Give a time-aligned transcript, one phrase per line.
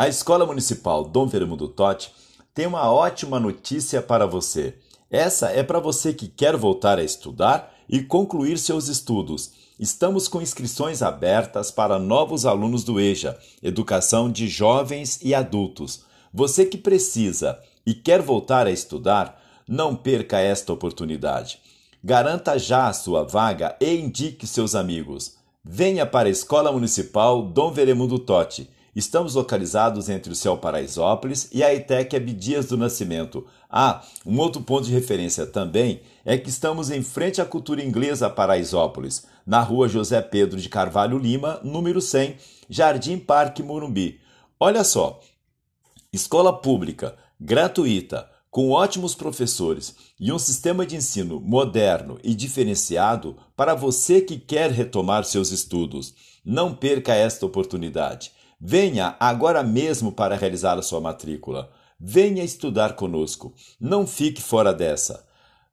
[0.00, 2.10] A Escola Municipal Dom Vermundo Totti
[2.54, 4.78] tem uma ótima notícia para você.
[5.10, 9.52] Essa é para você que quer voltar a estudar e concluir seus estudos.
[9.78, 16.02] Estamos com inscrições abertas para novos alunos do EJA, Educação de Jovens e Adultos.
[16.32, 19.38] Você que precisa e quer voltar a estudar,
[19.68, 21.58] não perca esta oportunidade.
[22.02, 25.36] Garanta já a sua vaga e indique seus amigos.
[25.62, 31.62] Venha para a Escola Municipal Dom Veremundo Totti Estamos localizados entre o Céu Paraisópolis e
[31.62, 33.46] a ETEC Abdias do Nascimento.
[33.70, 38.28] Ah, um outro ponto de referência também é que estamos em frente à cultura inglesa
[38.28, 42.36] Paraisópolis, na rua José Pedro de Carvalho Lima, número 100,
[42.68, 44.20] Jardim Parque Morumbi.
[44.58, 45.20] Olha só,
[46.12, 53.76] escola pública, gratuita, com ótimos professores e um sistema de ensino moderno e diferenciado para
[53.76, 56.12] você que quer retomar seus estudos.
[56.44, 58.32] Não perca esta oportunidade.
[58.60, 61.70] Venha agora mesmo para realizar a sua matrícula.
[61.98, 63.54] Venha estudar conosco.
[63.80, 65.24] Não fique fora dessa.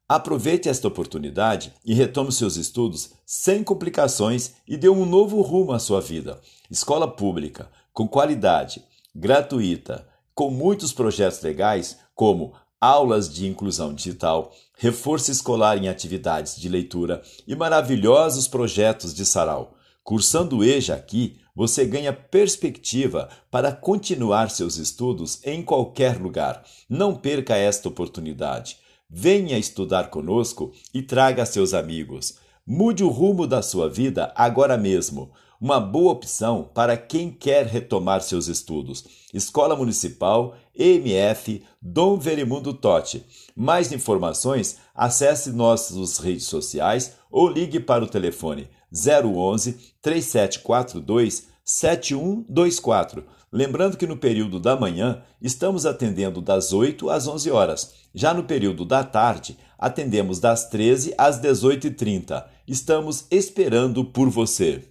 [0.08, 5.78] Aproveite esta oportunidade e retome seus estudos sem complicações e dê um novo rumo à
[5.78, 6.40] sua vida.
[6.70, 8.82] Escola pública, com qualidade,
[9.14, 16.70] gratuita, com muitos projetos legais, como aulas de inclusão digital, reforço escolar em atividades de
[16.70, 19.74] leitura e maravilhosos projetos de sarau.
[20.02, 26.62] Cursando EJA aqui, você ganha perspectiva para continuar seus estudos em qualquer lugar.
[26.88, 28.76] Não perca esta oportunidade.
[29.10, 32.38] Venha estudar conosco e traga seus amigos.
[32.70, 35.30] Mude o rumo da sua vida agora mesmo.
[35.58, 39.06] Uma boa opção para quem quer retomar seus estudos.
[39.32, 43.24] Escola Municipal MF Dom Verimundo Totti.
[43.56, 53.24] Mais informações, acesse nossas redes sociais ou ligue para o telefone 011 3742 7124.
[53.50, 57.94] Lembrando que no período da manhã estamos atendendo das 8 às 11 horas.
[58.14, 62.44] Já no período da tarde, atendemos das 13 às 18h30.
[62.66, 64.84] Estamos esperando por você.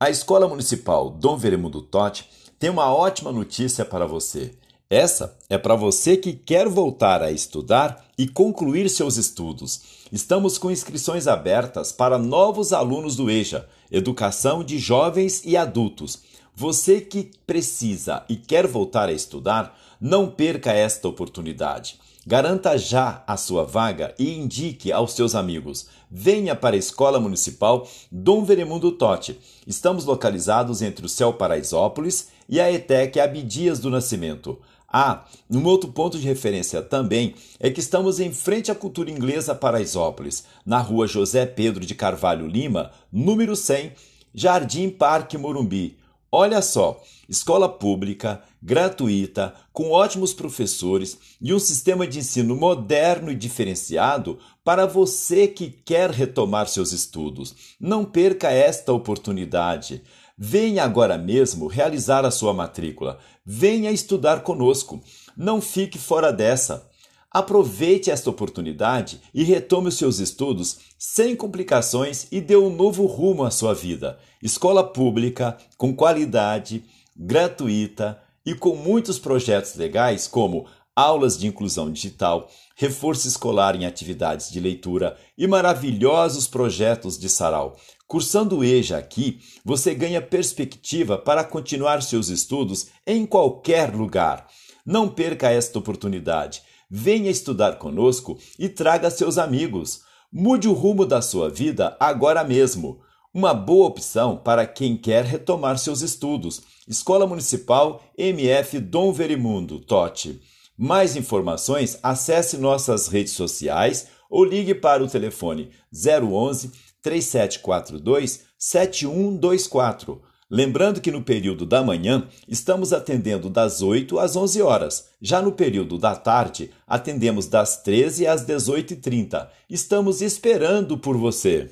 [0.00, 4.58] A Escola Municipal Dom Veremundo Totti tem uma ótima notícia para você.
[4.92, 9.80] Essa é para você que quer voltar a estudar e concluir seus estudos.
[10.12, 16.18] Estamos com inscrições abertas para novos alunos do EJA, Educação de Jovens e Adultos.
[16.54, 21.98] Você que precisa e quer voltar a estudar, não perca esta oportunidade.
[22.26, 25.86] Garanta já a sua vaga e indique aos seus amigos.
[26.10, 29.40] Venha para a Escola Municipal Dom Veremundo Totti.
[29.66, 34.58] Estamos localizados entre o Céu Paraisópolis e a ETEC Abdias do Nascimento.
[34.92, 39.54] Ah, um outro ponto de referência também é que estamos em frente à cultura inglesa
[39.54, 43.92] Paraisópolis, na rua José Pedro de Carvalho Lima, número 100,
[44.34, 45.96] Jardim Parque Morumbi.
[46.30, 53.34] Olha só, escola pública, gratuita, com ótimos professores e um sistema de ensino moderno e
[53.34, 57.76] diferenciado para você que quer retomar seus estudos.
[57.80, 60.02] Não perca esta oportunidade.
[60.36, 63.18] Venha agora mesmo realizar a sua matrícula.
[63.44, 65.00] Venha estudar conosco.
[65.36, 66.88] Não fique fora dessa.
[67.30, 73.44] Aproveite esta oportunidade e retome os seus estudos sem complicações e dê um novo rumo
[73.44, 74.18] à sua vida.
[74.42, 76.84] Escola pública, com qualidade,
[77.16, 84.50] gratuita e com muitos projetos legais como aulas de inclusão digital, reforço escolar em atividades
[84.50, 87.76] de leitura e maravilhosos projetos de sarau.
[88.06, 94.46] Cursando o EJA aqui, você ganha perspectiva para continuar seus estudos em qualquer lugar.
[94.84, 96.62] Não perca esta oportunidade.
[96.90, 100.02] Venha estudar conosco e traga seus amigos.
[100.30, 103.00] Mude o rumo da sua vida agora mesmo.
[103.32, 106.60] Uma boa opção para quem quer retomar seus estudos.
[106.86, 110.38] Escola Municipal MF Dom Verimundo, Tote.
[110.76, 116.72] Mais informações, acesse nossas redes sociais ou ligue para o telefone 011
[117.02, 120.22] 3742 7124.
[120.54, 125.08] Lembrando que no período da manhã estamos atendendo das 8 às 11 horas.
[125.20, 129.48] Já no período da tarde, atendemos das 13 às 18h30.
[129.68, 131.70] Estamos esperando por você.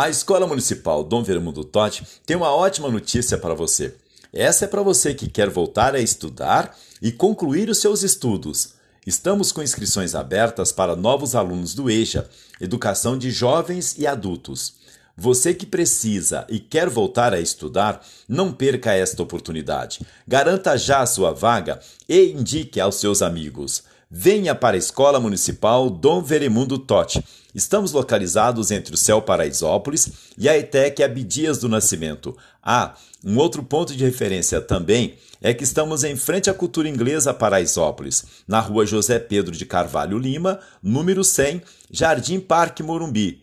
[0.00, 3.94] A Escola Municipal Dom Vermundo Totti tem uma ótima notícia para você.
[4.32, 8.72] Essa é para você que quer voltar a estudar e concluir os seus estudos.
[9.06, 12.26] Estamos com inscrições abertas para novos alunos do EJA,
[12.58, 14.72] Educação de Jovens e Adultos.
[15.18, 20.00] Você que precisa e quer voltar a estudar, não perca esta oportunidade.
[20.26, 23.82] Garanta já a sua vaga e indique aos seus amigos.
[24.10, 27.22] Venha para a Escola Municipal Dom Veremundo Totti.
[27.54, 32.36] Estamos localizados entre o Céu Paraisópolis e a ETEC Abdias do Nascimento.
[32.62, 32.94] Ah,
[33.24, 38.24] um outro ponto de referência também é que estamos em frente à cultura inglesa Paraisópolis,
[38.46, 43.42] na rua José Pedro de Carvalho Lima, número 100, Jardim Parque Morumbi.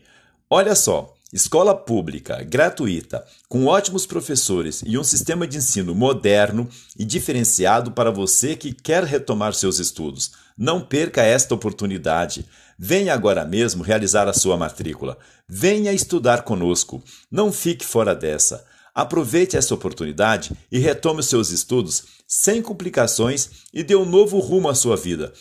[0.50, 6.68] Olha só, Escola pública, gratuita, com ótimos professores e um sistema de ensino moderno
[6.98, 10.32] e diferenciado para você que quer retomar seus estudos.
[10.58, 12.44] Não perca esta oportunidade.
[12.76, 15.16] Venha agora mesmo realizar a sua matrícula.
[15.48, 17.04] Venha estudar conosco.
[17.30, 18.66] Não fique fora dessa.
[18.96, 24.70] Aproveite essa oportunidade e retome os seus estudos sem complicações e dê um novo rumo
[24.70, 25.32] à sua vida.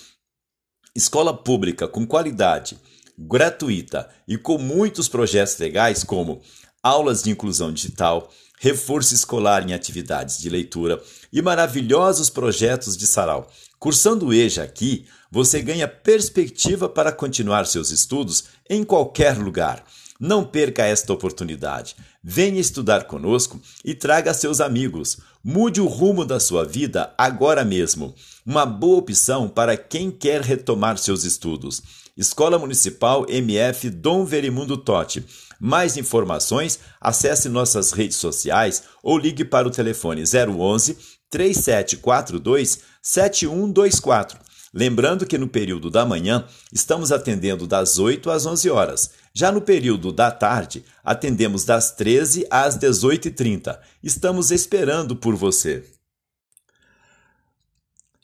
[0.95, 2.77] Escola pública com qualidade
[3.19, 6.43] gratuita e com muitos projetos legais como
[6.83, 8.31] aulas de inclusão digital,
[8.61, 11.03] reforço escolar em atividades de leitura
[11.33, 13.51] e maravilhosos projetos de sarau.
[13.79, 19.85] Cursando o EJA aqui, você ganha perspectiva para continuar seus estudos em qualquer lugar.
[20.19, 21.95] Não perca esta oportunidade.
[22.23, 25.19] Venha estudar conosco e traga seus amigos.
[25.45, 28.15] Mude o rumo da sua vida agora mesmo.
[28.45, 31.83] Uma boa opção para quem quer retomar seus estudos.
[32.17, 35.23] Escola Municipal MF Dom Verimundo Totti.
[35.61, 40.97] Mais informações, acesse nossas redes sociais ou ligue para o telefone 011
[41.31, 44.39] 3742 7124.
[44.73, 49.11] Lembrando que no período da manhã estamos atendendo das 8 às 11 horas.
[49.35, 53.79] Já no período da tarde, atendemos das 13 às 18h30.
[54.03, 55.85] Estamos esperando por você.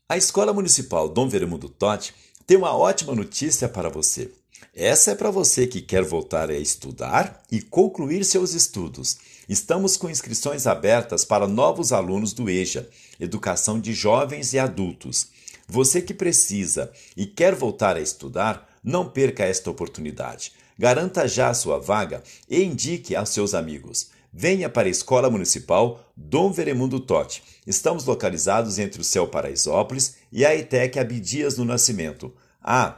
[0.09, 2.15] A Escola Municipal Dom Veremundo Totti
[2.53, 4.31] tem uma ótima notícia para você.
[4.77, 9.17] Essa é para você que quer voltar a estudar e concluir seus estudos.
[9.49, 12.87] Estamos com inscrições abertas para novos alunos do EJA,
[13.19, 15.29] Educação de Jovens e Adultos.
[15.67, 20.53] Você que precisa e quer voltar a estudar, não perca esta oportunidade.
[20.79, 24.11] Garanta já a sua vaga e indique aos seus amigos.
[24.32, 27.43] Venha para a Escola Municipal Dom Veremundo Totti.
[27.67, 32.32] Estamos localizados entre o Céu Paraisópolis e a ETEC Abdias do Nascimento.
[32.62, 32.96] Ah,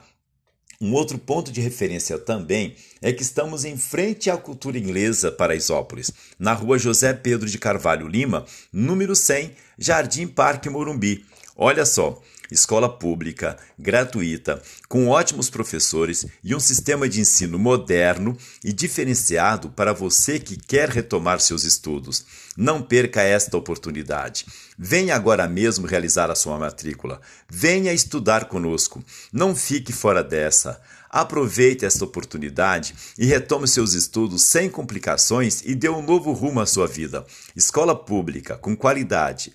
[0.81, 6.13] um outro ponto de referência também é que estamos em frente à cultura inglesa Paraisópolis,
[6.39, 11.25] na rua José Pedro de Carvalho Lima, número 100, Jardim Parque Morumbi.
[11.57, 12.21] Olha só,
[12.51, 19.93] escola pública, gratuita, com ótimos professores e um sistema de ensino moderno e diferenciado para
[19.93, 22.27] você que quer retomar seus estudos.
[22.57, 24.47] Não perca esta oportunidade.
[24.77, 27.21] Venha agora mesmo realizar a sua matrícula.
[27.49, 29.05] Venha estudar conosco.
[29.33, 30.83] Não fique fora dessa.
[31.09, 36.67] Aproveite esta oportunidade e retome seus estudos sem complicações e dê um novo rumo à
[36.67, 37.25] sua vida.
[37.55, 39.53] Escola pública, com qualidade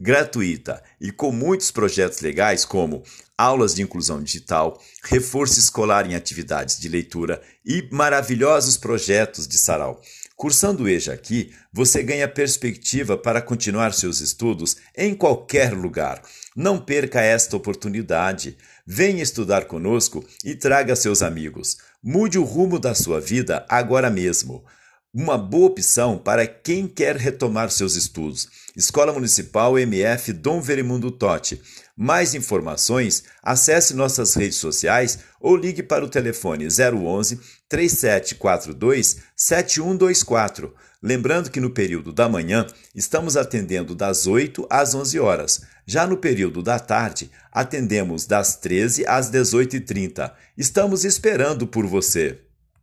[0.00, 3.02] gratuita e com muitos projetos legais como
[3.36, 10.00] aulas de inclusão digital, reforço escolar em atividades de leitura e maravilhosos projetos de sarau.
[10.36, 16.22] Cursando o EJA aqui, você ganha perspectiva para continuar seus estudos em qualquer lugar.
[16.56, 18.56] Não perca esta oportunidade.
[18.86, 21.76] Venha estudar conosco e traga seus amigos.
[22.02, 24.64] Mude o rumo da sua vida agora mesmo
[25.12, 28.48] uma boa opção para quem quer retomar seus estudos.
[28.76, 31.60] Escola Municipal MF Dom Verimundo Totti.
[31.96, 40.72] Mais informações, acesse nossas redes sociais ou ligue para o telefone 011 3742 7124.
[41.02, 45.62] Lembrando que no período da manhã estamos atendendo das 8 às 11 horas.
[45.86, 50.30] Já no período da tarde, atendemos das 13 às 18h30.
[50.56, 52.38] Estamos esperando por você.